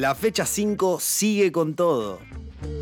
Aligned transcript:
La 0.00 0.14
fecha 0.14 0.46
5 0.46 0.98
sigue 0.98 1.52
con 1.52 1.74
todo. 1.74 2.20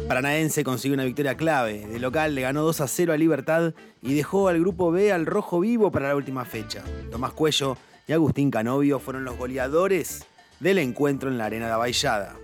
Paranaense 0.07 0.63
consiguió 0.63 0.95
una 0.95 1.03
victoria 1.03 1.37
clave. 1.37 1.85
De 1.85 1.99
local 1.99 2.37
le 2.37 2.43
ganó 2.43 2.63
2 2.63 2.81
a 2.81 2.87
0 2.87 3.13
a 3.13 3.17
Libertad 3.17 3.75
y 4.01 4.15
dejó 4.15 4.47
al 4.47 4.61
grupo 4.61 4.93
B 4.93 5.11
al 5.11 5.27
rojo 5.27 5.59
vivo 5.59 5.91
para 5.91 6.07
la 6.07 6.15
última 6.15 6.45
fecha. 6.45 6.85
Tomás 7.11 7.33
Cuello 7.33 7.77
y 8.07 8.13
Agustín 8.13 8.53
Canovio 8.53 9.01
fueron 9.01 9.25
los 9.25 9.37
goleadores 9.37 10.27
del 10.61 10.79
encuentro 10.79 11.29
en 11.29 11.39
la 11.39 11.47
Arena 11.47 11.67
de 11.67 11.73
Abaillada. 11.73 12.37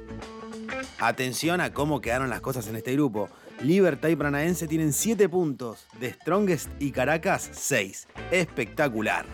Atención 0.99 1.61
a 1.61 1.73
cómo 1.73 2.01
quedaron 2.01 2.29
las 2.29 2.41
cosas 2.41 2.67
en 2.67 2.75
este 2.75 2.95
grupo. 2.95 3.29
Libertad 3.63 4.09
y 4.09 4.17
Paranaense 4.17 4.67
tienen 4.67 4.93
7 4.93 5.29
puntos, 5.29 5.87
de 6.01 6.13
Strongest 6.15 6.69
y 6.81 6.91
Caracas 6.91 7.49
6. 7.53 8.09
Espectacular. 8.33 9.25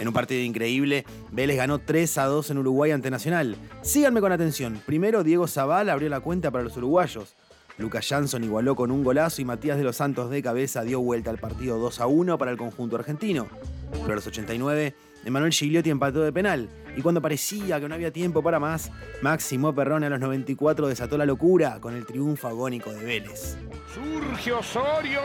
En 0.00 0.08
un 0.08 0.14
partido 0.14 0.42
increíble, 0.42 1.04
Vélez 1.30 1.56
ganó 1.56 1.78
3 1.78 2.18
a 2.18 2.26
2 2.26 2.50
en 2.50 2.58
Uruguay 2.58 2.90
ante 2.92 3.10
Nacional. 3.10 3.56
Síganme 3.82 4.20
con 4.20 4.32
atención. 4.32 4.80
Primero, 4.86 5.24
Diego 5.24 5.46
Zaval 5.46 5.90
abrió 5.90 6.08
la 6.08 6.20
cuenta 6.20 6.50
para 6.50 6.64
los 6.64 6.76
uruguayos. 6.76 7.34
Lucas 7.78 8.08
Jansson 8.08 8.42
igualó 8.42 8.74
con 8.74 8.90
un 8.90 9.04
golazo 9.04 9.40
y 9.40 9.44
Matías 9.44 9.78
de 9.78 9.84
los 9.84 9.96
Santos 9.96 10.30
de 10.30 10.42
cabeza 10.42 10.82
dio 10.82 11.00
vuelta 11.00 11.30
al 11.30 11.38
partido 11.38 11.78
2 11.78 12.00
a 12.00 12.06
1 12.06 12.36
para 12.36 12.50
el 12.50 12.56
conjunto 12.56 12.96
argentino. 12.96 13.46
Pero 13.92 14.12
a 14.12 14.16
los 14.16 14.26
89, 14.26 14.94
Emanuel 15.24 15.52
Gigliotti 15.52 15.90
empató 15.90 16.22
de 16.22 16.32
penal. 16.32 16.68
Y 16.96 17.02
cuando 17.02 17.22
parecía 17.22 17.80
que 17.80 17.88
no 17.88 17.94
había 17.94 18.12
tiempo 18.12 18.42
para 18.42 18.58
más, 18.58 18.90
Máximo 19.22 19.72
Perrone 19.74 20.06
a 20.06 20.10
los 20.10 20.20
94 20.20 20.88
desató 20.88 21.16
la 21.16 21.26
locura 21.26 21.78
con 21.80 21.94
el 21.94 22.04
triunfo 22.04 22.48
agónico 22.48 22.90
de 22.92 23.04
Vélez. 23.04 23.56
Surge 23.94 24.52
Osorio. 24.52 25.20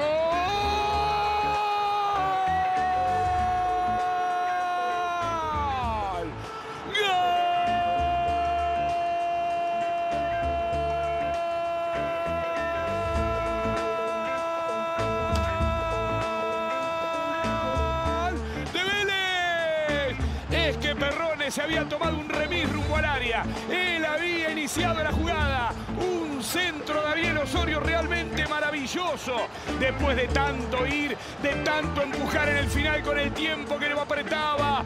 Se 21.51 21.61
había 21.61 21.87
tomado 21.87 22.17
un 22.17 22.29
remis 22.29 22.71
rumbo 22.71 22.97
al 22.97 23.05
área. 23.05 23.43
Él 23.69 24.05
había 24.05 24.51
iniciado 24.51 25.03
la 25.03 25.11
jugada. 25.11 25.73
Un 25.97 26.41
centro 26.43 27.01
de 27.01 27.07
Ariel 27.07 27.37
Osorio 27.37 27.79
realmente 27.79 28.47
maravilloso. 28.47 29.47
Después 29.79 30.15
de 30.15 30.27
tanto 30.27 30.85
ir, 30.85 31.17
de 31.41 31.49
tanto 31.63 32.01
empujar 32.01 32.49
en 32.49 32.57
el 32.57 32.69
final 32.69 33.01
con 33.01 33.19
el 33.19 33.31
tiempo 33.33 33.77
que 33.77 33.89
lo 33.89 34.01
apretaba, 34.01 34.83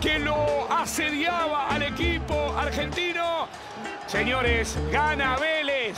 que 0.00 0.18
lo 0.18 0.72
asediaba 0.72 1.68
al 1.68 1.82
equipo 1.82 2.54
argentino. 2.56 3.48
Señores, 4.06 4.76
gana 4.90 5.36
Vélez. 5.36 5.96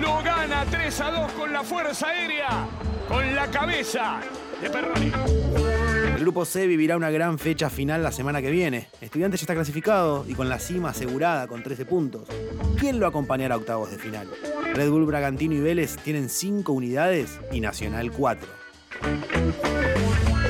Lo 0.00 0.22
gana 0.22 0.64
3 0.70 1.00
a 1.00 1.10
2 1.10 1.32
con 1.32 1.52
la 1.52 1.62
fuerza 1.62 2.08
aérea, 2.08 2.66
con 3.08 3.34
la 3.34 3.46
cabeza 3.48 4.20
de 4.60 4.68
Perroni. 4.68 5.12
El 6.16 6.22
grupo 6.22 6.46
C 6.46 6.66
vivirá 6.66 6.96
una 6.96 7.10
gran 7.10 7.38
fecha 7.38 7.68
final 7.68 8.02
la 8.02 8.10
semana 8.10 8.40
que 8.40 8.50
viene. 8.50 8.88
Estudiantes 9.02 9.38
ya 9.38 9.44
está 9.44 9.54
clasificado 9.54 10.24
y 10.26 10.32
con 10.32 10.48
la 10.48 10.58
cima 10.58 10.88
asegurada 10.88 11.46
con 11.46 11.62
13 11.62 11.84
puntos. 11.84 12.26
¿Quién 12.80 12.98
lo 12.98 13.06
acompañará 13.06 13.54
a 13.54 13.58
octavos 13.58 13.90
de 13.90 13.98
final? 13.98 14.26
Red 14.72 14.88
Bull 14.88 15.04
Bragantino 15.04 15.54
y 15.54 15.60
Vélez 15.60 15.98
tienen 15.98 16.30
5 16.30 16.72
unidades 16.72 17.38
y 17.52 17.60
Nacional 17.60 18.12
4. 18.12 18.48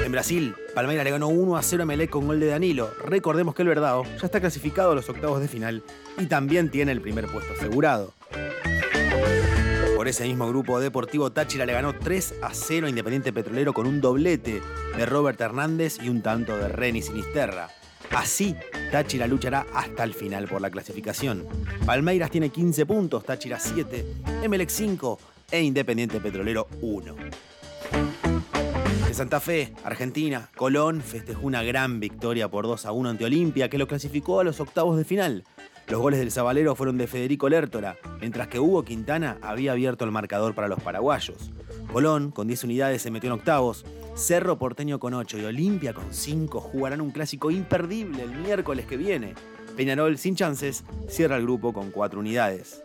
En 0.05 0.13
Brasil, 0.13 0.55
Palmeiras 0.73 1.05
le 1.05 1.11
ganó 1.11 1.27
1 1.27 1.57
a 1.57 1.63
0 1.65 1.83
a 1.83 1.87
Melec 1.87 2.11
con 2.11 2.29
gol 2.29 2.39
de 2.39 2.47
Danilo. 2.47 2.93
Recordemos 3.05 3.57
que 3.57 3.63
el 3.63 3.69
Verdado 3.69 4.05
ya 4.05 4.27
está 4.27 4.39
clasificado 4.39 4.93
a 4.93 4.95
los 4.95 5.09
octavos 5.09 5.41
de 5.41 5.49
final 5.49 5.83
y 6.17 6.27
también 6.27 6.71
tiene 6.71 6.93
el 6.93 7.01
primer 7.01 7.27
puesto 7.27 7.55
asegurado. 7.55 8.15
Por 10.07 10.11
ese 10.11 10.29
mismo 10.29 10.47
grupo 10.47 10.79
Deportivo 10.79 11.33
Táchira 11.33 11.67
le 11.67 11.73
ganó 11.73 11.93
3 11.93 12.35
a 12.41 12.55
0 12.55 12.87
a 12.87 12.89
Independiente 12.89 13.33
Petrolero 13.33 13.73
con 13.73 13.89
un 13.89 14.01
doblete 14.01 14.63
de 14.97 15.05
Robert 15.05 15.41
Hernández 15.41 15.99
y 16.01 16.09
un 16.09 16.23
tanto 16.23 16.57
de 16.57 16.69
Reni 16.69 17.03
Sinisterra. 17.03 17.71
Así, 18.13 18.55
Táchira 18.93 19.27
luchará 19.27 19.67
hasta 19.75 20.05
el 20.05 20.15
final 20.15 20.47
por 20.47 20.61
la 20.61 20.71
clasificación. 20.71 21.45
Palmeiras 21.85 22.31
tiene 22.31 22.51
15 22.51 22.87
puntos, 22.87 23.25
Táchira 23.25 23.59
7, 23.59 24.07
Emelec 24.45 24.69
5 24.69 25.19
e 25.51 25.63
Independiente 25.63 26.21
Petrolero 26.21 26.69
1. 26.83 27.17
En 29.09 29.15
Santa 29.15 29.41
Fe, 29.41 29.73
Argentina, 29.83 30.51
Colón 30.55 31.01
festejó 31.01 31.45
una 31.45 31.65
gran 31.65 31.99
victoria 31.99 32.49
por 32.49 32.69
2 32.69 32.87
a 32.87 32.93
1 32.93 33.09
ante 33.09 33.25
Olimpia 33.25 33.69
que 33.69 33.79
lo 33.79 33.89
clasificó 33.89 34.39
a 34.39 34.45
los 34.45 34.61
octavos 34.61 34.99
de 34.99 35.05
final. 35.05 35.43
Los 35.89 36.01
goles 36.01 36.19
del 36.19 36.33
Zabalero 36.33 36.75
fueron 36.75 36.99
de 36.99 37.07
Federico 37.07 37.49
Lertora, 37.49 37.97
mientras 38.21 38.49
que 38.49 38.59
Hugo 38.59 38.85
Quintana 38.85 39.39
había 39.41 39.71
abierto 39.71 40.05
el 40.05 40.11
marcador 40.11 40.53
para 40.53 40.67
los 40.67 40.83
paraguayos. 40.83 41.53
Colón, 41.93 42.33
con 42.33 42.49
10 42.49 42.65
unidades, 42.65 43.03
se 43.03 43.13
metió 43.13 43.29
en 43.29 43.39
octavos. 43.39 43.85
Cerro 44.17 44.59
Porteño 44.59 44.99
con 44.99 45.15
8 45.15 45.39
y 45.39 45.45
Olimpia 45.45 45.95
con 45.95 46.13
5 46.13 46.61
jugarán 46.61 47.01
un 47.01 47.13
clásico 47.13 47.53
imperdible 47.53 48.25
el 48.25 48.35
miércoles 48.35 48.85
que 48.87 48.97
viene. 48.97 49.35
Peñarol, 49.77 50.19
sin 50.19 50.35
chances, 50.35 50.85
cierra 51.09 51.37
el 51.37 51.45
grupo 51.45 51.73
con 51.73 51.93
4 51.93 52.19
unidades. 52.19 52.83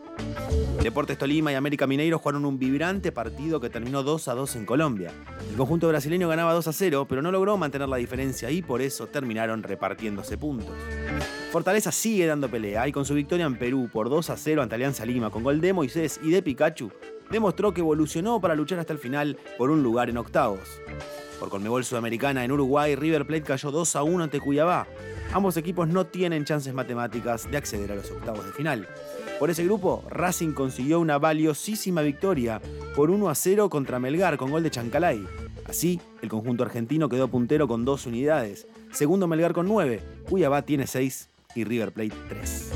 Deportes 0.83 1.17
Tolima 1.17 1.51
y 1.51 1.55
América 1.55 1.85
Mineiro 1.85 2.17
jugaron 2.17 2.44
un 2.44 2.57
vibrante 2.57 3.11
partido 3.11 3.59
que 3.59 3.69
terminó 3.69 4.01
2 4.01 4.27
a 4.27 4.33
2 4.33 4.55
en 4.55 4.66
Colombia. 4.66 5.11
El 5.49 5.55
conjunto 5.55 5.88
brasileño 5.88 6.27
ganaba 6.27 6.53
2 6.53 6.67
a 6.67 6.73
0, 6.73 7.05
pero 7.07 7.22
no 7.22 7.31
logró 7.31 7.55
mantener 7.55 7.88
la 7.88 7.97
diferencia 7.97 8.49
y 8.49 8.63
por 8.63 8.81
eso 8.81 9.05
terminaron 9.07 9.61
repartiéndose 9.61 10.39
puntos. 10.39 10.75
Fortaleza 11.51 11.91
sigue 11.91 12.25
dando 12.25 12.49
pelea 12.49 12.88
y 12.88 12.91
con 12.91 13.05
su 13.05 13.13
victoria 13.13 13.45
en 13.45 13.59
Perú 13.59 13.89
por 13.91 14.09
2 14.09 14.31
a 14.31 14.38
0 14.38 14.63
ante 14.63 14.75
Alianza 14.75 15.05
Lima 15.05 15.29
con 15.29 15.44
gol 15.44 15.61
de 15.61 15.73
Moisés 15.73 16.19
y 16.23 16.31
de 16.31 16.41
Pikachu, 16.41 16.91
demostró 17.29 17.73
que 17.73 17.81
evolucionó 17.81 18.41
para 18.41 18.55
luchar 18.55 18.79
hasta 18.79 18.93
el 18.93 18.99
final 18.99 19.38
por 19.57 19.69
un 19.69 19.83
lugar 19.83 20.09
en 20.09 20.17
octavos. 20.17 20.81
Por 21.39 21.49
Conmebol 21.49 21.83
Sudamericana 21.83 22.43
en 22.45 22.51
Uruguay, 22.51 22.95
River 22.95 23.25
Plate 23.25 23.43
cayó 23.43 23.72
2 23.72 23.95
a 23.95 24.03
1 24.03 24.23
ante 24.23 24.39
Cuyabá. 24.39 24.88
Ambos 25.33 25.57
equipos 25.57 25.88
no 25.88 26.05
tienen 26.05 26.45
chances 26.45 26.73
matemáticas 26.73 27.49
de 27.49 27.57
acceder 27.57 27.91
a 27.91 27.95
los 27.95 28.11
octavos 28.11 28.45
de 28.45 28.51
final. 28.51 28.88
Por 29.41 29.50
ese 29.50 29.66
grupo, 29.66 30.03
Racing 30.07 30.52
consiguió 30.52 31.00
una 31.00 31.18
valiosísima 31.18 32.03
victoria 32.03 32.62
por 32.96 33.09
1 33.09 33.28
a 33.28 33.34
0 33.34 33.72
contra 33.72 33.97
Melgar 33.97 34.38
con 34.38 34.52
gol 34.52 34.62
de 34.62 34.69
Chancalay. 34.69 35.25
Así, 35.68 36.00
el 36.22 36.29
conjunto 36.29 36.62
argentino 36.62 37.09
quedó 37.09 37.28
puntero 37.28 37.68
con 37.68 37.84
dos 37.84 38.06
unidades. 38.06 38.68
Segundo 38.91 39.25
Melgar 39.25 39.53
con 39.53 39.68
9, 39.68 40.00
Cuyabá 40.29 40.62
tiene 40.62 40.85
6 40.85 41.28
y 41.56 41.63
River 41.63 41.91
Plate 41.91 42.13
3. 42.29 42.72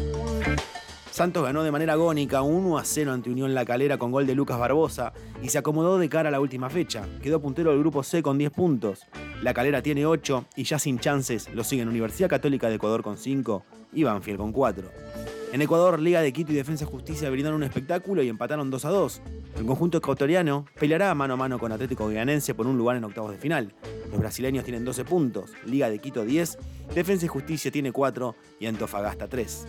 Santos 1.12 1.44
ganó 1.44 1.62
de 1.62 1.70
manera 1.70 1.94
agónica 1.94 2.42
1 2.42 2.80
a 2.80 2.84
0 2.84 3.12
ante 3.14 3.30
Unión 3.30 3.54
La 3.54 3.64
Calera 3.64 4.00
con 4.00 4.12
gol 4.12 4.26
de 4.26 4.34
Lucas 4.34 4.58
Barbosa 4.58 5.14
y 5.44 5.50
se 5.50 5.60
acomodó 5.60 6.00
de 6.00 6.10
cara 6.10 6.30
a 6.30 6.32
la 6.32 6.40
última 6.40 6.72
fecha. 6.72 7.06
Quedó 7.22 7.40
puntero 7.40 7.70
del 7.70 7.82
grupo 7.82 8.02
C 8.02 8.24
con 8.24 8.40
10 8.40 8.52
puntos. 8.52 9.02
La 9.44 9.54
Calera 9.54 9.84
tiene 9.84 10.08
8 10.08 10.46
y 10.56 10.64
ya 10.64 10.80
sin 10.80 10.98
chances 10.98 11.48
lo 11.54 11.64
siguen 11.64 11.90
Universidad 11.90 12.28
Católica 12.28 12.70
de 12.70 12.76
Ecuador 12.78 13.04
con 13.04 13.20
5 13.20 13.64
y 13.94 14.04
Banfield 14.04 14.40
con 14.40 14.52
4. 14.52 15.15
En 15.54 15.62
Ecuador, 15.62 16.00
Liga 16.00 16.22
de 16.22 16.34
Quito 16.34 16.52
y 16.52 16.56
Defensa 16.56 16.86
Justicia 16.86 17.30
brindaron 17.30 17.58
un 17.58 17.64
espectáculo 17.64 18.22
y 18.22 18.30
empataron 18.30 18.70
2 18.70 18.86
a 18.86 18.90
2. 18.90 19.22
El 19.58 19.66
conjunto 19.66 20.00
ecuatoriano 20.00 20.66
peleará 20.78 21.14
mano 21.16 21.36
a 21.36 21.38
mano 21.38 21.60
con 21.60 21.72
Atlético 21.72 22.10
Guianense 22.10 22.54
por 22.54 22.68
un 22.68 22.78
lugar 22.78 22.98
en 22.98 23.06
octavos 23.06 23.32
de 23.32 23.38
final. 23.38 23.74
Los 24.12 24.20
brasileños 24.20 24.66
tienen 24.66 24.84
12 24.84 25.06
puntos, 25.06 25.52
Liga 25.66 25.90
de 25.90 26.00
Quito 26.00 26.26
10, 26.26 26.58
Defensa 26.94 27.26
y 27.26 27.30
Justicia 27.30 27.72
tiene 27.72 27.92
4 27.92 28.36
y 28.60 28.66
Antofagasta 28.66 29.28
3. 29.28 29.68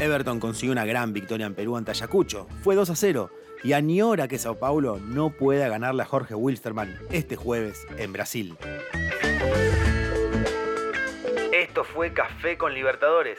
Everton 0.00 0.40
consiguió 0.40 0.72
una 0.72 0.84
gran 0.84 1.12
victoria 1.12 1.46
en 1.46 1.54
Perú 1.54 1.76
ante 1.76 1.90
Ayacucho. 1.90 2.46
Fue 2.62 2.74
2 2.74 2.90
a 2.90 2.96
0 2.96 3.30
y 3.62 3.72
añora 3.74 4.28
que 4.28 4.38
Sao 4.38 4.58
Paulo 4.58 4.98
no 4.98 5.30
pueda 5.30 5.68
ganarle 5.68 6.02
a 6.02 6.06
Jorge 6.06 6.34
Wilstermann 6.34 6.98
este 7.10 7.36
jueves 7.36 7.86
en 7.98 8.12
Brasil. 8.12 8.56
Esto 11.52 11.84
fue 11.84 12.12
Café 12.12 12.56
con 12.56 12.74
Libertadores. 12.74 13.38